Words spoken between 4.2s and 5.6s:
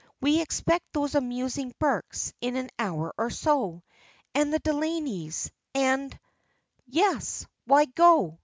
and the Delaneys,